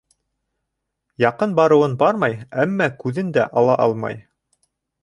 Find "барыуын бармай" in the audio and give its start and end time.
1.61-2.35